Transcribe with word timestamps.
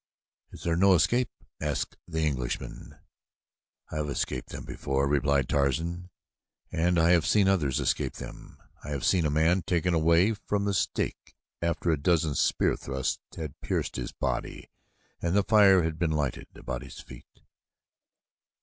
"Is 0.51 0.63
there 0.63 0.75
no 0.75 0.95
escape?" 0.95 1.29
asked 1.61 1.95
the 2.07 2.21
Englishman. 2.21 2.95
"I 3.91 3.97
have 3.97 4.09
escaped 4.09 4.49
them 4.49 4.65
before," 4.65 5.07
replied 5.07 5.47
Tarzan, 5.47 6.09
"and 6.71 6.97
I 6.97 7.11
have 7.11 7.23
seen 7.27 7.47
others 7.47 7.79
escape 7.79 8.13
them. 8.15 8.57
I 8.83 8.89
have 8.89 9.05
seen 9.05 9.27
a 9.27 9.29
man 9.29 9.61
taken 9.61 9.93
away 9.93 10.33
from 10.33 10.65
the 10.65 10.73
stake 10.73 11.35
after 11.61 11.91
a 11.91 12.01
dozen 12.01 12.33
spear 12.33 12.75
thrusts 12.75 13.19
had 13.37 13.61
pierced 13.61 13.95
his 13.95 14.11
body 14.11 14.71
and 15.21 15.35
the 15.35 15.43
fire 15.43 15.83
had 15.83 15.99
been 15.99 16.09
lighted 16.09 16.47
about 16.55 16.81
his 16.81 16.99
feet." 16.99 17.27